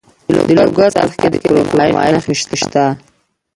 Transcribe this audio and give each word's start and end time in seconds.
د 0.45 0.47
لوګر 0.57 0.89
په 0.93 0.93
څرخ 0.97 1.13
کې 1.21 1.27
د 1.31 1.35
کرومایټ 1.43 2.13
نښې 2.13 2.35
شته. 2.61 2.85